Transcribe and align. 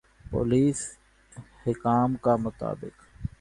police 0.31 0.79
حکام 1.65 2.15
کا 2.15 2.35
مطابق 2.35 2.95